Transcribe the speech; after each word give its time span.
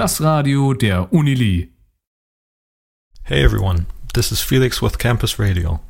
Das 0.00 0.22
Radio 0.22 0.72
der 0.72 1.12
Unili. 1.12 1.68
Hey 3.24 3.44
everyone, 3.44 3.84
this 4.14 4.32
is 4.32 4.40
Felix 4.40 4.80
with 4.80 4.96
Campus 4.96 5.38
Radio. 5.38 5.80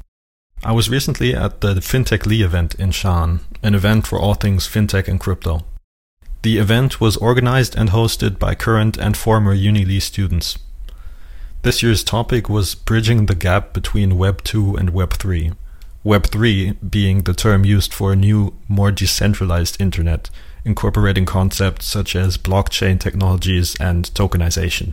I 0.65 0.73
was 0.73 0.91
recently 0.91 1.33
at 1.33 1.61
the 1.61 1.75
FinTech 1.81 2.27
Lee 2.27 2.43
event 2.43 2.75
in 2.75 2.91
Schaan, 2.91 3.43
an 3.63 3.77
event 3.77 4.09
for 4.09 4.19
all 4.19 4.35
things 4.35 4.67
fintech 4.67 5.07
and 5.07 5.21
crypto. 5.21 5.63
The 6.43 6.59
event 6.59 7.01
was 7.01 7.19
organized 7.19 7.77
and 7.77 7.91
hosted 7.91 8.41
by 8.41 8.57
current 8.57 8.97
and 8.97 9.17
former 9.17 9.55
Unili 9.55 10.03
students. 10.03 10.59
This 11.63 11.81
year's 11.81 12.03
topic 12.03 12.49
was 12.49 12.75
bridging 12.75 13.27
the 13.27 13.37
gap 13.37 13.73
between 13.73 14.19
Web 14.19 14.43
2 14.43 14.75
and 14.75 14.91
Web 14.91 15.13
3. 15.13 15.53
Web 16.03 16.27
3 16.27 16.73
being 16.73 17.23
the 17.23 17.33
term 17.33 17.65
used 17.65 17.95
for 17.95 18.13
a 18.13 18.17
new, 18.17 18.55
more 18.67 18.91
decentralized 18.91 19.81
internet, 19.81 20.31
incorporating 20.65 21.27
concepts 21.27 21.87
such 21.87 22.15
as 22.15 22.39
blockchain 22.39 22.99
technologies 22.99 23.77
and 23.81 24.05
tokenization. 24.15 24.93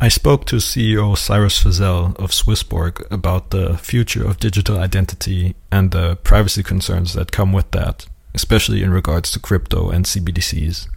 I 0.00 0.08
spoke 0.08 0.46
to 0.46 0.56
CEO 0.56 1.16
Cyrus 1.16 1.62
Fazel 1.62 2.16
of 2.16 2.32
Swissborg 2.32 3.06
about 3.10 3.50
the 3.50 3.78
future 3.78 4.26
of 4.26 4.38
digital 4.38 4.78
identity 4.78 5.54
and 5.70 5.92
the 5.92 6.16
privacy 6.16 6.62
concerns 6.62 7.14
that 7.14 7.30
come 7.30 7.52
with 7.52 7.70
that, 7.70 8.06
especially 8.34 8.82
in 8.82 8.90
regards 8.90 9.30
to 9.30 9.38
crypto 9.38 9.90
and 9.90 10.04
CBDCs. 10.04 10.88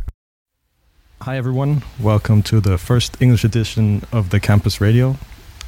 Hi, 1.22 1.38
everyone. 1.38 1.84
Welcome 1.99 2.41
to 2.44 2.60
the 2.60 2.77
first 2.77 3.22
English 3.22 3.44
edition 3.44 4.04
of 4.12 4.32
the 4.32 4.40
Campus 4.40 4.82
Radio. 4.82 5.18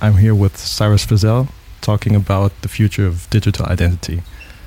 I'm 0.02 0.18
here 0.18 0.36
with 0.36 0.58
Cyrus 0.58 1.06
Fazel 1.06 1.50
talking 1.82 2.16
about 2.16 2.60
the 2.62 2.68
future 2.68 3.06
of 3.06 3.30
digital 3.30 3.66
identity. 3.68 4.24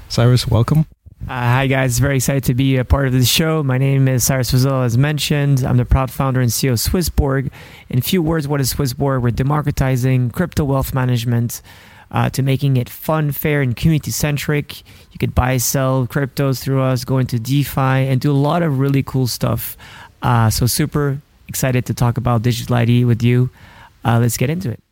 Cyrus, 0.08 0.46
welcome. 0.46 0.86
Uh, 1.28 1.34
hi, 1.34 1.66
guys. 1.66 1.98
Very 1.98 2.16
excited 2.16 2.44
to 2.44 2.54
be 2.54 2.76
a 2.76 2.84
part 2.84 3.06
of 3.06 3.12
this 3.12 3.28
show. 3.28 3.62
My 3.62 3.78
name 3.78 4.08
is 4.08 4.24
Cyrus 4.24 4.50
Fazel, 4.50 4.84
as 4.84 4.98
mentioned. 4.98 5.62
I'm 5.62 5.76
the 5.76 5.84
proud 5.84 6.10
founder 6.10 6.40
and 6.40 6.50
CEO 6.50 6.72
of 6.72 6.78
Swissborg. 6.78 7.50
In 7.88 7.98
a 7.98 8.02
few 8.02 8.20
words, 8.22 8.48
what 8.48 8.60
is 8.60 8.74
Swissborg? 8.74 9.22
We're 9.22 9.30
democratizing 9.30 10.30
crypto 10.30 10.64
wealth 10.64 10.92
management 10.92 11.62
uh, 12.10 12.30
to 12.30 12.42
making 12.42 12.76
it 12.78 12.88
fun, 12.88 13.30
fair, 13.32 13.60
and 13.60 13.76
community 13.76 14.10
centric. 14.10 14.80
You 15.12 15.18
could 15.20 15.34
buy, 15.34 15.58
sell 15.58 16.06
cryptos 16.06 16.62
through 16.62 16.82
us, 16.82 17.04
go 17.04 17.18
into 17.18 17.38
DeFi, 17.38 18.08
and 18.08 18.20
do 18.20 18.32
a 18.32 18.34
lot 18.34 18.62
of 18.62 18.80
really 18.80 19.02
cool 19.02 19.26
stuff. 19.28 19.76
Uh, 20.22 20.50
so 20.50 20.66
super 20.66 21.20
excited 21.48 21.86
to 21.86 21.94
talk 21.94 22.16
about 22.16 22.42
digital 22.42 22.74
ID 22.76 23.04
with 23.04 23.22
you. 23.22 23.50
Uh, 24.04 24.18
let's 24.18 24.36
get 24.36 24.50
into 24.50 24.70
it. 24.70 24.82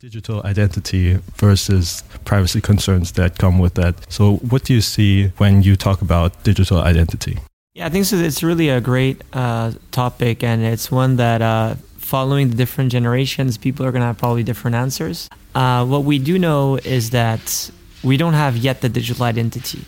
Digital 0.00 0.42
identity 0.44 1.18
versus 1.36 2.02
privacy 2.24 2.60
concerns 2.60 3.12
that 3.12 3.38
come 3.38 3.58
with 3.58 3.74
that. 3.74 3.94
So, 4.10 4.36
what 4.36 4.64
do 4.64 4.74
you 4.74 4.80
see 4.80 5.28
when 5.38 5.62
you 5.62 5.76
talk 5.76 6.02
about 6.02 6.42
digital 6.44 6.78
identity? 6.78 7.38
Yeah, 7.74 7.86
I 7.86 7.88
think 7.88 8.04
so. 8.04 8.16
It's 8.16 8.42
really 8.42 8.68
a 8.68 8.80
great 8.80 9.22
uh, 9.32 9.72
topic, 9.90 10.42
and 10.44 10.62
it's 10.62 10.90
one 10.90 11.16
that, 11.16 11.40
uh, 11.40 11.76
following 11.96 12.50
the 12.50 12.56
different 12.56 12.92
generations, 12.92 13.56
people 13.56 13.86
are 13.86 13.92
going 13.92 14.02
to 14.02 14.06
have 14.06 14.18
probably 14.18 14.42
different 14.42 14.76
answers. 14.76 15.28
Uh, 15.54 15.84
what 15.86 16.04
we 16.04 16.18
do 16.18 16.38
know 16.38 16.76
is 16.76 17.10
that 17.10 17.70
we 18.02 18.16
don't 18.16 18.34
have 18.34 18.56
yet 18.56 18.80
the 18.82 18.88
digital 18.88 19.24
identity 19.24 19.84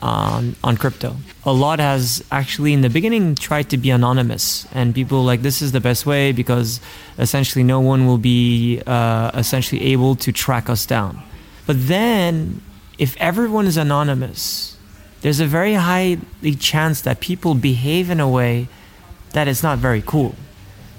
on 0.00 0.54
on 0.62 0.76
crypto. 0.76 1.16
A 1.44 1.52
lot 1.52 1.78
has 1.80 2.22
actually 2.30 2.72
in 2.72 2.82
the 2.82 2.90
beginning 2.90 3.34
tried 3.34 3.70
to 3.70 3.76
be 3.76 3.90
anonymous, 3.90 4.66
and 4.72 4.94
people 4.94 5.24
like 5.24 5.42
this 5.42 5.62
is 5.62 5.72
the 5.72 5.80
best 5.80 6.06
way 6.06 6.32
because 6.32 6.80
essentially 7.18 7.64
no 7.64 7.80
one 7.80 8.06
will 8.06 8.18
be 8.18 8.82
uh, 8.86 9.30
essentially 9.34 9.82
able 9.92 10.16
to 10.16 10.32
track 10.32 10.68
us 10.68 10.86
down. 10.86 11.22
But 11.66 11.88
then, 11.88 12.62
if 12.98 13.16
everyone 13.18 13.66
is 13.66 13.76
anonymous, 13.76 14.76
there's 15.20 15.40
a 15.40 15.46
very 15.46 15.74
high 15.74 16.18
chance 16.58 17.00
that 17.02 17.20
people 17.20 17.54
behave 17.54 18.10
in 18.10 18.20
a 18.20 18.28
way 18.28 18.68
that 19.32 19.48
is 19.48 19.62
not 19.62 19.78
very 19.78 20.02
cool. 20.06 20.34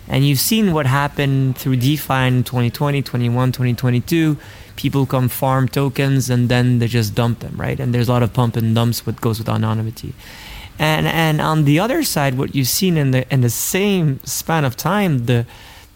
And 0.08 0.26
you've 0.26 0.40
seen 0.40 0.74
what 0.74 0.86
happened 0.86 1.58
through 1.58 1.78
DeFi 1.78 2.28
in 2.28 2.44
2020, 2.44 3.02
21, 3.02 3.52
2022 3.52 4.38
people 4.78 5.06
come 5.06 5.28
farm 5.28 5.68
tokens 5.68 6.30
and 6.30 6.47
then 6.47 6.80
they 6.80 6.88
just 6.88 7.14
dump 7.14 7.40
them, 7.40 7.56
right? 7.58 7.78
And 7.80 7.94
there's 7.94 8.08
a 8.08 8.12
lot 8.14 8.24
of 8.24 8.31
pump 8.31 8.56
and 8.56 8.74
dumps 8.74 9.06
what 9.06 9.20
goes 9.20 9.40
with 9.40 9.50
anonymity. 9.50 10.14
And 10.80 11.08
and 11.08 11.41
on 11.41 11.66
the 11.66 11.80
other 11.80 12.03
side, 12.03 12.38
what 12.38 12.56
you've 12.56 12.68
seen 12.68 12.96
in 12.96 13.12
the 13.12 13.31
in 13.34 13.41
the 13.41 13.50
same 13.50 14.20
span 14.24 14.64
of 14.64 14.78
time, 14.78 15.25
the 15.25 15.46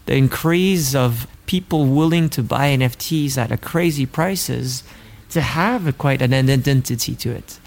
the 0.06 0.14
increase 0.14 0.94
of 0.94 1.26
people 1.46 1.86
willing 1.86 2.28
to 2.30 2.42
buy 2.42 2.68
NFTs 2.76 3.36
at 3.36 3.52
a 3.52 3.56
crazy 3.56 4.06
prices 4.06 4.82
to 5.30 5.40
have 5.40 5.86
a, 5.86 5.92
quite 5.92 6.22
an 6.22 6.32
identity 6.34 7.14
to 7.14 7.30
it. 7.30 7.58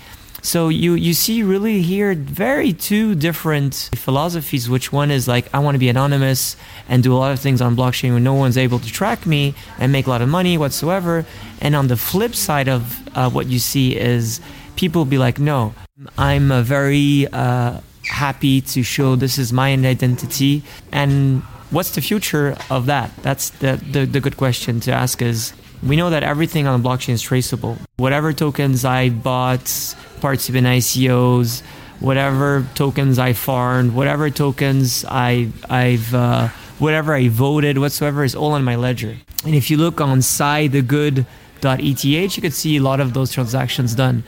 So 0.42 0.70
you 0.70 0.94
you 0.94 1.16
see 1.16 1.42
really 1.42 1.82
here 1.82 2.14
very 2.14 2.72
two 2.72 3.16
different 3.16 3.90
philosophies. 3.96 4.70
Which 4.70 4.94
one 4.94 5.10
is 5.10 5.28
like 5.28 5.50
I 5.56 5.60
want 5.60 5.74
to 5.74 5.80
be 5.80 5.90
anonymous 5.90 6.56
and 6.88 7.02
do 7.02 7.12
a 7.14 7.18
lot 7.18 7.32
of 7.32 7.40
things 7.40 7.62
on 7.62 7.76
blockchain 7.76 8.14
when 8.14 8.24
no 8.24 8.36
one's 8.36 8.56
able 8.56 8.78
to 8.78 8.92
track 8.92 9.26
me 9.26 9.56
and 9.80 9.92
make 9.92 10.06
a 10.06 10.12
lot 10.12 10.22
of 10.22 10.30
money 10.30 10.56
whatsoever. 10.56 11.26
And 11.62 11.76
on 11.76 11.88
the 11.88 11.98
flip 11.98 12.36
side 12.36 12.70
of 12.70 12.82
uh, 13.18 13.32
what 13.32 13.48
you 13.48 13.58
see 13.58 13.98
is 13.98 14.40
people 14.76 15.04
be 15.06 15.18
like, 15.18 15.40
no, 15.40 15.74
I'm 16.16 16.64
very 16.64 17.28
uh, 17.34 17.80
happy 18.08 18.62
to 18.62 18.84
show 18.84 19.16
this 19.16 19.40
is 19.40 19.52
my 19.52 19.74
identity 19.74 20.62
and 20.92 21.42
what's 21.72 21.96
the 21.96 22.02
future 22.02 22.58
of 22.70 22.86
that? 22.88 23.16
That's 23.18 23.50
the, 23.50 23.82
the, 23.92 24.06
the 24.06 24.20
good 24.20 24.38
question 24.38 24.80
to 24.82 24.92
ask 24.92 25.22
is 25.22 25.54
we 25.84 25.96
know 25.96 26.10
that 26.10 26.24
everything 26.24 26.68
on 26.68 26.82
the 26.82 26.90
blockchain 26.90 27.14
is 27.14 27.22
traceable. 27.22 27.78
Whatever 27.98 28.34
tokens 28.34 28.86
I 28.86 29.10
bought, 29.10 29.96
participate 30.22 30.60
in 30.60 30.66
ICOs, 30.66 31.62
whatever 32.00 32.66
tokens 32.76 33.20
I 33.20 33.34
farmed, 33.34 33.94
whatever 33.94 34.30
tokens 34.30 35.06
I, 35.08 35.50
I've, 35.70 36.14
uh, 36.14 36.50
whatever 36.80 37.14
I 37.14 37.28
voted, 37.30 37.78
whatsoever 37.78 38.24
is 38.24 38.36
all 38.36 38.54
on 38.54 38.64
my 38.64 38.76
ledger. 38.76 39.18
And 39.46 39.56
if 39.56 39.70
you 39.70 39.78
look 39.78 40.02
on 40.02 40.20
scithegood.eth, 40.20 42.06
you 42.36 42.42
could 42.42 42.54
see 42.54 42.78
a 42.78 42.82
lot 42.82 43.00
of 43.00 43.14
those 43.14 43.32
transactions 43.32 43.96
done. 43.96 44.24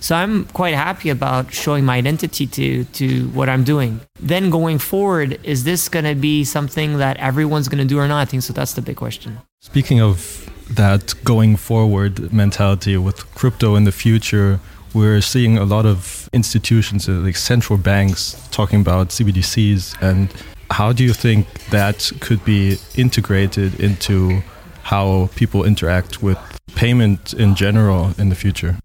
So 0.00 0.16
I'm 0.16 0.46
quite 0.46 0.74
happy 0.74 1.10
about 1.10 1.52
showing 1.52 1.84
my 1.84 1.96
identity 1.96 2.46
to 2.46 2.84
to 2.84 3.28
what 3.28 3.48
I'm 3.48 3.64
doing. 3.64 4.00
Then 4.18 4.50
going 4.50 4.78
forward, 4.78 5.38
is 5.44 5.64
this 5.64 5.88
going 5.88 6.06
to 6.06 6.14
be 6.14 6.44
something 6.44 6.98
that 6.98 7.16
everyone's 7.18 7.68
going 7.68 7.86
to 7.86 7.94
do 7.94 7.98
or 7.98 8.08
not? 8.08 8.20
I 8.20 8.24
think 8.24 8.42
so. 8.42 8.52
That's 8.52 8.72
the 8.72 8.82
big 8.82 8.96
question. 8.96 9.38
Speaking 9.60 10.00
of 10.00 10.48
that 10.70 11.14
going 11.24 11.56
forward 11.56 12.32
mentality 12.32 12.96
with 12.96 13.18
crypto 13.34 13.76
in 13.76 13.84
the 13.84 13.92
future, 13.92 14.58
we're 14.94 15.20
seeing 15.20 15.58
a 15.58 15.64
lot 15.64 15.86
of 15.86 16.28
institutions 16.32 17.08
uh, 17.08 17.12
like 17.12 17.36
central 17.36 17.78
banks 17.78 18.36
talking 18.50 18.80
about 18.80 19.08
CBDCs 19.10 20.00
and 20.00 20.32
how 20.70 20.92
do 20.92 21.02
you 21.04 21.12
think 21.12 21.46
that 21.70 22.10
could 22.20 22.44
be 22.44 22.78
integrated 22.94 23.78
into 23.80 24.42
how 24.82 25.28
people 25.36 25.64
interact 25.64 26.22
with 26.22 26.38
payment 26.74 27.34
in 27.34 27.54
general 27.54 28.12
in 28.18 28.28
the 28.28 28.36
future? 28.36 28.76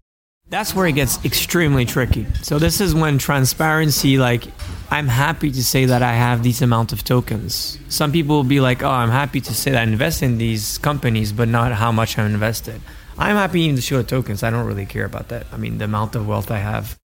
That's 0.48 0.76
where 0.76 0.86
it 0.86 0.92
gets 0.92 1.24
extremely 1.24 1.84
tricky. 1.84 2.24
So 2.42 2.60
this 2.60 2.80
is 2.80 2.94
when 2.94 3.18
transparency, 3.18 4.16
like, 4.16 4.44
I'm 4.92 5.08
happy 5.08 5.50
to 5.50 5.64
say 5.64 5.86
that 5.86 6.04
I 6.04 6.12
have 6.12 6.44
these 6.44 6.62
amount 6.62 6.92
of 6.92 7.02
tokens. 7.02 7.78
Some 7.88 8.12
people 8.12 8.36
will 8.36 8.44
be 8.44 8.60
like, 8.60 8.80
oh, 8.84 8.88
I'm 8.88 9.10
happy 9.10 9.40
to 9.40 9.52
say 9.52 9.72
that 9.72 9.80
I 9.80 9.82
invest 9.82 10.22
in 10.22 10.38
these 10.38 10.78
companies, 10.78 11.32
but 11.32 11.48
not 11.48 11.72
how 11.72 11.90
much 11.90 12.16
I'm 12.16 12.26
invested. 12.32 12.80
I'm 13.18 13.34
happy 13.34 13.62
even 13.62 13.74
to 13.74 13.82
show 13.82 13.96
the 13.96 14.04
tokens. 14.04 14.44
I 14.44 14.50
don't 14.50 14.66
really 14.66 14.86
care 14.86 15.04
about 15.04 15.30
that. 15.30 15.46
I 15.52 15.56
mean, 15.56 15.78
the 15.78 15.84
amount 15.86 16.14
of 16.14 16.28
wealth 16.28 16.52
I 16.52 16.58
have. 16.58 16.96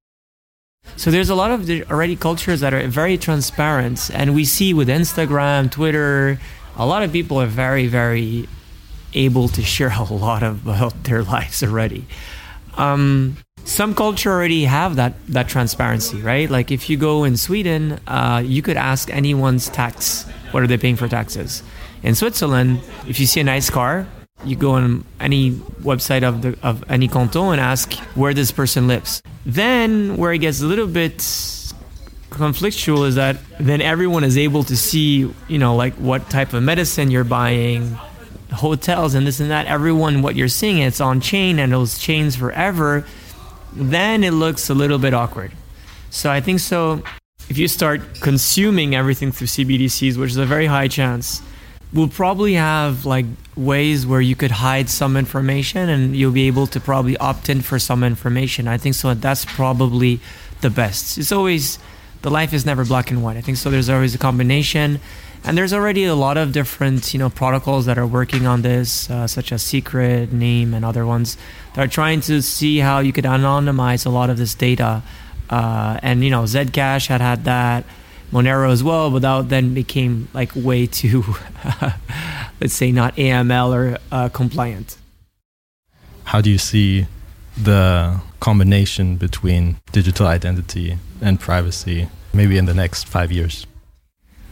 So 0.97 1.11
there's 1.11 1.31
a 1.31 1.35
lot 1.35 1.51
of 1.51 1.69
already 1.91 2.15
cultures 2.15 2.61
that 2.61 2.73
are 2.73 2.87
very 2.87 3.19
transparent, 3.19 4.09
and 4.15 4.37
we 4.37 4.45
see 4.45 4.73
with 4.73 4.87
Instagram, 4.87 5.69
Twitter, 5.69 6.39
a 6.77 6.87
lot 6.87 7.03
of 7.03 7.11
people 7.11 7.41
are 7.41 7.47
very, 7.47 7.89
very 7.89 8.49
able 9.15 9.49
to 9.49 9.63
share 9.63 9.91
a 9.99 10.05
lot 10.05 10.45
about 10.45 11.03
their 11.03 11.25
lives 11.25 11.65
already 11.65 12.07
um, 12.77 13.37
some 13.65 13.95
culture 13.95 14.31
already 14.31 14.65
have 14.65 14.97
that 14.97 15.15
that 15.29 15.49
transparency, 15.49 16.21
right? 16.21 16.51
Like 16.51 16.71
if 16.71 16.91
you 16.91 16.97
go 16.97 17.25
in 17.25 17.37
Sweden, 17.37 18.01
uh, 18.07 18.43
you 18.45 18.63
could 18.63 18.77
ask 18.77 19.11
anyone's 19.11 19.69
tax 19.69 20.25
what 20.51 20.63
are 20.63 20.67
they 20.67 20.79
paying 20.79 20.97
for 20.97 21.09
taxes. 21.09 21.63
In 22.03 22.15
Switzerland, 22.15 22.81
if 23.07 23.21
you 23.21 23.27
see 23.27 23.41
a 23.41 23.45
nice 23.45 23.71
car, 23.71 24.07
you 24.45 24.57
go 24.57 24.73
on 24.73 25.05
any 25.21 25.53
website 25.83 26.23
of 26.23 26.43
the 26.43 26.59
of 26.63 26.85
any 26.91 27.09
canton 27.09 27.53
and 27.53 27.61
ask 27.61 27.95
where 28.17 28.35
this 28.35 28.51
person 28.51 28.89
lives. 28.89 29.23
Then 29.47 30.17
where 30.17 30.33
it 30.33 30.39
gets 30.39 30.61
a 30.61 30.67
little 30.67 30.89
bit 30.89 31.19
conflictual 32.31 33.07
is 33.07 33.15
that 33.15 33.37
then 33.61 33.81
everyone 33.81 34.25
is 34.25 34.37
able 34.37 34.65
to 34.65 34.77
see, 34.77 35.31
you 35.49 35.59
know, 35.59 35.77
like 35.77 35.95
what 35.95 36.29
type 36.31 36.53
of 36.53 36.63
medicine 36.63 37.11
you're 37.11 37.25
buying, 37.25 37.97
hotels 38.53 39.15
and 39.15 39.27
this 39.27 39.41
and 39.41 39.51
that, 39.51 39.67
everyone, 39.67 40.23
what 40.23 40.37
you're 40.37 40.49
seeing, 40.49 40.79
it's 40.79 41.01
on 41.01 41.21
chain 41.21 41.59
and 41.59 41.73
those 41.73 41.99
chains 41.99 42.37
forever, 42.37 43.05
then 43.73 44.23
it 44.25 44.33
looks 44.33 44.71
a 44.71 44.75
little 44.75 44.99
bit 44.99 45.15
awkward. 45.15 45.53
So 46.11 46.31
I 46.31 46.41
think 46.41 46.61
so. 46.61 47.03
If 47.49 47.59
you 47.59 47.69
start 47.69 48.21
consuming 48.21 48.95
everything 48.95 49.33
through 49.33 49.49
CBDCs, 49.49 50.17
which 50.17 50.31
is 50.31 50.37
a 50.37 50.47
very 50.47 50.67
high 50.67 50.89
chance, 50.89 51.43
we'll 51.93 52.09
probably 52.09 52.55
have 52.55 53.05
like 53.05 53.27
ways 53.57 54.07
where 54.07 54.21
you 54.21 54.37
could 54.37 54.51
hide 54.51 54.89
some 54.89 55.17
information 55.17 55.89
and 55.89 56.17
you'll 56.17 56.33
be 56.33 56.47
able 56.47 56.67
to 56.69 56.81
probably 56.81 57.17
opt 57.19 57.49
in 57.49 57.61
for 57.61 57.79
some 57.79 58.03
information. 58.03 58.69
I 58.69 58.79
think 58.79 58.95
so. 58.95 59.13
That's 59.15 59.45
probably 59.45 60.21
the 60.61 60.71
best. 60.71 61.19
It's 61.19 61.33
always 61.33 61.79
the 62.23 62.31
life 62.31 62.53
is 62.53 62.65
never 62.65 62.85
black 62.85 63.11
and 63.11 63.23
white. 63.23 63.37
I 63.37 63.41
think 63.41 63.59
so. 63.59 63.71
There's 63.71 63.91
always 63.91 64.15
a 64.15 64.19
combination, 64.19 65.01
and 65.45 65.59
there's 65.59 65.73
already 65.73 66.05
a 66.05 66.15
lot 66.15 66.37
of 66.37 66.53
different 66.53 67.13
you 67.13 67.19
know 67.19 67.31
protocols 67.31 67.87
that 67.87 67.99
are 67.99 68.07
working 68.07 68.47
on 68.47 68.63
this, 68.63 69.11
uh, 69.11 69.27
such 69.27 69.53
as 69.53 69.63
Secret, 69.63 70.33
Name, 70.33 70.75
and 70.75 70.85
other 70.85 71.05
ones 71.05 71.37
that 71.75 71.85
are 71.85 71.89
trying 71.89 72.21
to 72.23 72.43
see 72.43 72.79
how 72.79 73.01
you 73.01 73.13
could 73.13 73.25
anonymize 73.25 74.07
a 74.07 74.11
lot 74.11 74.31
of 74.31 74.39
this 74.39 74.55
data. 74.55 75.03
Uh, 75.51 75.99
and 76.03 76.25
you 76.25 76.31
know, 76.31 76.45
Zcash 76.45 77.09
had 77.09 77.21
had 77.21 77.45
that. 77.45 77.85
Monero 78.33 78.73
as 78.73 78.83
well, 78.83 79.11
but 79.11 79.21
that 79.21 79.51
then 79.51 79.75
became 79.75 80.27
like 80.33 80.51
way 80.57 80.87
too, 80.87 81.23
let's 82.63 82.73
say, 82.73 82.91
not 82.91 83.15
AML 83.17 83.75
or 83.75 83.99
uh, 84.11 84.31
compliant. 84.31 84.97
How 86.25 86.41
do 86.41 86.51
you 86.51 86.57
see 86.57 87.07
the 87.59 88.23
combination 88.41 89.17
between 89.17 89.77
digital 89.93 90.27
identity 90.27 90.97
and 91.21 91.39
privacy 91.39 92.09
maybe 92.33 92.57
in 92.57 92.65
the 92.65 92.73
next 92.73 93.07
five 93.07 93.31
years? 93.31 93.67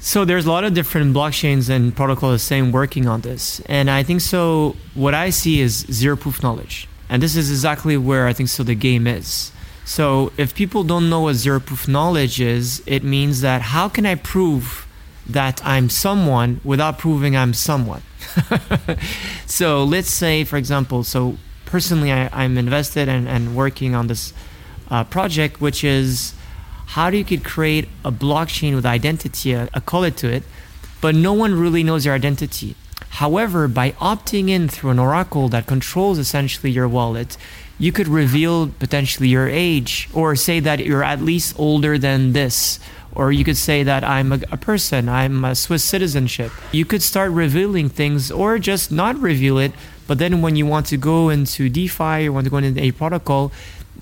So 0.02 0.24
there's 0.24 0.46
a 0.46 0.50
lot 0.50 0.64
of 0.64 0.72
different 0.72 1.14
blockchains 1.14 1.68
and 1.68 1.94
protocols 1.94 2.42
saying 2.42 2.72
working 2.72 3.06
on 3.06 3.20
this. 3.20 3.60
And 3.66 3.90
I 3.90 4.02
think 4.02 4.22
so 4.22 4.74
what 4.94 5.12
I 5.12 5.28
see 5.28 5.60
is 5.60 5.80
zero 5.92 6.16
proof 6.16 6.42
knowledge. 6.42 6.88
And 7.10 7.22
this 7.22 7.36
is 7.36 7.50
exactly 7.50 7.98
where 7.98 8.26
I 8.26 8.32
think 8.32 8.48
so 8.48 8.62
the 8.62 8.74
game 8.74 9.06
is. 9.06 9.52
So 9.84 10.32
if 10.38 10.54
people 10.54 10.84
don't 10.84 11.10
know 11.10 11.20
what 11.20 11.34
zero 11.34 11.60
proof 11.60 11.86
knowledge 11.86 12.40
is, 12.40 12.82
it 12.86 13.04
means 13.04 13.42
that 13.42 13.60
how 13.60 13.90
can 13.90 14.06
I 14.06 14.14
prove 14.14 14.86
that 15.28 15.64
I'm 15.66 15.90
someone 15.90 16.62
without 16.64 16.98
proving 16.98 17.36
I'm 17.36 17.52
someone? 17.52 18.02
so 19.46 19.84
let's 19.84 20.10
say, 20.10 20.44
for 20.44 20.56
example, 20.56 21.04
so 21.04 21.36
personally 21.66 22.10
I, 22.10 22.44
am 22.44 22.56
invested 22.56 23.08
and, 23.08 23.28
and 23.28 23.54
working 23.54 23.94
on 23.94 24.06
this 24.06 24.32
uh, 24.90 25.04
project, 25.04 25.60
which 25.60 25.84
is 25.84 26.32
how 26.90 27.08
do 27.08 27.16
you 27.16 27.24
could 27.24 27.44
create 27.44 27.88
a 28.04 28.10
blockchain 28.10 28.74
with 28.74 28.84
identity, 28.84 29.52
a, 29.52 29.68
a 29.72 29.80
color 29.80 30.10
to 30.10 30.28
it, 30.28 30.42
but 31.00 31.14
no 31.14 31.32
one 31.32 31.58
really 31.58 31.84
knows 31.84 32.04
your 32.04 32.14
identity. 32.14 32.74
However, 33.10 33.68
by 33.68 33.92
opting 33.92 34.48
in 34.50 34.68
through 34.68 34.90
an 34.90 34.98
oracle 34.98 35.48
that 35.50 35.66
controls 35.66 36.18
essentially 36.18 36.72
your 36.72 36.88
wallet, 36.88 37.36
you 37.78 37.92
could 37.92 38.08
reveal 38.08 38.68
potentially 38.68 39.28
your 39.28 39.48
age 39.48 40.08
or 40.12 40.34
say 40.34 40.58
that 40.60 40.80
you're 40.80 41.04
at 41.04 41.22
least 41.22 41.54
older 41.58 41.96
than 41.96 42.32
this. 42.32 42.80
Or 43.12 43.32
you 43.32 43.44
could 43.44 43.56
say 43.56 43.82
that 43.82 44.04
I'm 44.04 44.32
a, 44.32 44.40
a 44.50 44.56
person, 44.56 45.08
I'm 45.08 45.44
a 45.44 45.54
Swiss 45.54 45.84
citizenship. 45.84 46.52
You 46.72 46.84
could 46.84 47.02
start 47.02 47.30
revealing 47.32 47.88
things 47.88 48.30
or 48.30 48.58
just 48.58 48.90
not 48.90 49.18
reveal 49.18 49.58
it. 49.58 49.72
But 50.06 50.18
then 50.18 50.42
when 50.42 50.56
you 50.56 50.66
want 50.66 50.86
to 50.86 50.96
go 50.96 51.28
into 51.28 51.68
DeFi 51.68 52.26
or 52.26 52.32
want 52.32 52.44
to 52.44 52.50
go 52.50 52.56
into 52.58 52.82
a 52.82 52.90
protocol, 52.90 53.52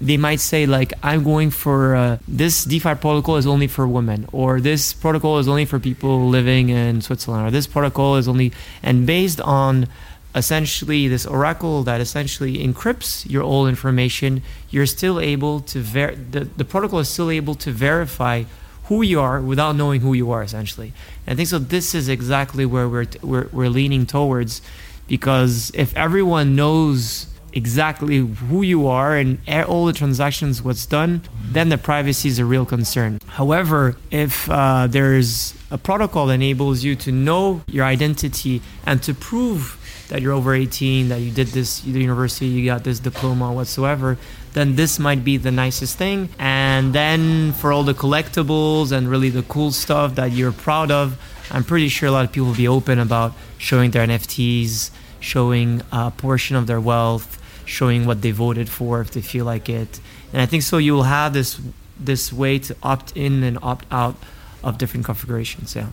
they 0.00 0.16
might 0.16 0.40
say 0.40 0.66
like 0.66 0.92
i'm 1.02 1.22
going 1.24 1.50
for 1.50 1.96
uh, 1.96 2.18
this 2.26 2.64
defi 2.64 2.94
protocol 2.94 3.36
is 3.36 3.46
only 3.46 3.66
for 3.66 3.86
women 3.86 4.28
or 4.32 4.60
this 4.60 4.92
protocol 4.92 5.38
is 5.38 5.48
only 5.48 5.64
for 5.64 5.78
people 5.78 6.28
living 6.28 6.68
in 6.68 7.00
switzerland 7.00 7.46
or 7.46 7.50
this 7.50 7.66
protocol 7.66 8.16
is 8.16 8.28
only 8.28 8.52
and 8.82 9.06
based 9.06 9.40
on 9.40 9.88
essentially 10.34 11.08
this 11.08 11.26
oracle 11.26 11.82
that 11.82 12.00
essentially 12.00 12.58
encrypts 12.58 13.28
your 13.28 13.42
old 13.42 13.68
information 13.68 14.42
you're 14.70 14.86
still 14.86 15.18
able 15.18 15.60
to 15.60 15.80
ver 15.80 16.14
the, 16.14 16.40
the 16.40 16.64
protocol 16.64 16.98
is 17.00 17.08
still 17.08 17.30
able 17.30 17.54
to 17.54 17.72
verify 17.72 18.44
who 18.88 19.02
you 19.02 19.20
are 19.20 19.40
without 19.40 19.76
knowing 19.76 20.00
who 20.00 20.14
you 20.14 20.30
are 20.30 20.42
essentially. 20.42 20.92
And 21.26 21.34
i 21.34 21.36
think 21.36 21.48
so 21.48 21.58
this 21.58 21.94
is 21.94 22.08
exactly 22.08 22.64
where 22.64 22.88
we're, 22.88 23.06
we're, 23.22 23.48
we're 23.52 23.68
leaning 23.68 24.06
towards 24.06 24.62
because 25.06 25.70
if 25.74 25.94
everyone 25.96 26.56
knows 26.56 27.26
exactly 27.62 28.18
who 28.48 28.62
you 28.62 28.86
are 28.86 29.12
and 29.16 29.38
all 29.70 29.84
the 29.90 29.92
transactions 29.92 30.62
what's 30.62 30.86
done 30.86 31.20
then 31.50 31.68
the 31.70 31.78
privacy 31.78 32.28
is 32.28 32.38
a 32.38 32.44
real 32.44 32.66
concern. 32.66 33.18
However 33.26 33.96
if 34.10 34.48
uh, 34.50 34.86
there's 34.86 35.54
a 35.70 35.78
protocol 35.78 36.26
that 36.26 36.34
enables 36.34 36.84
you 36.84 36.94
to 36.96 37.10
know 37.12 37.62
your 37.66 37.84
identity 37.84 38.62
and 38.86 39.02
to 39.02 39.12
prove 39.14 39.74
that 40.08 40.22
you're 40.22 40.32
over 40.32 40.54
18 40.54 41.08
that 41.08 41.20
you 41.20 41.30
did 41.30 41.48
this 41.48 41.80
the 41.80 42.00
university 42.00 42.46
you 42.46 42.64
got 42.64 42.84
this 42.84 42.98
diploma 42.98 43.52
whatsoever 43.52 44.18
then 44.54 44.76
this 44.76 44.98
might 44.98 45.22
be 45.22 45.36
the 45.36 45.50
nicest 45.50 45.98
thing. 45.98 46.28
And 46.38 46.94
then 46.94 47.52
for 47.52 47.70
all 47.72 47.84
the 47.84 47.94
collectibles 47.94 48.92
and 48.92 49.08
really 49.08 49.30
the 49.30 49.42
cool 49.42 49.70
stuff 49.72 50.14
that 50.16 50.32
you're 50.32 50.52
proud 50.52 50.90
of 50.90 51.18
i'm 51.50 51.64
pretty 51.64 51.88
sure 51.88 52.08
a 52.08 52.12
lot 52.12 52.24
of 52.24 52.32
people 52.32 52.48
will 52.48 52.62
be 52.66 52.68
open 52.68 52.98
about 52.98 53.32
showing 53.56 53.90
their 53.90 54.06
nfts 54.06 54.90
showing 55.20 55.82
a 55.90 56.10
portion 56.10 56.56
of 56.56 56.66
their 56.66 56.80
wealth 56.80 57.37
showing 57.68 58.06
what 58.06 58.22
they 58.22 58.32
voted 58.32 58.68
for 58.68 59.00
if 59.00 59.10
they 59.10 59.20
feel 59.20 59.44
like 59.44 59.68
it. 59.68 60.00
And 60.32 60.40
I 60.42 60.46
think 60.46 60.62
so 60.62 60.78
you 60.78 60.94
will 60.94 61.04
have 61.04 61.32
this 61.32 61.60
this 62.04 62.32
way 62.32 62.58
to 62.58 62.74
opt 62.82 63.12
in 63.16 63.42
and 63.42 63.58
opt 63.62 63.84
out 63.90 64.16
of 64.62 64.78
different 64.78 65.04
configurations. 65.04 65.74
Yeah. 65.74 65.88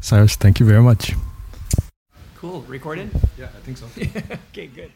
Cyrus, 0.00 0.36
thank 0.36 0.60
you 0.60 0.66
very 0.66 0.82
much. 0.82 1.14
Cool. 2.36 2.62
Recorded? 2.62 3.10
Yeah, 3.38 3.46
I 3.46 3.60
think 3.64 3.78
so. 3.78 3.86
okay, 4.50 4.66
good. 4.66 4.92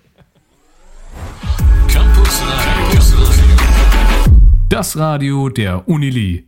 Das 4.69 4.97
Radio 4.97 5.49
der 5.49 5.89
Unili. 5.89 6.46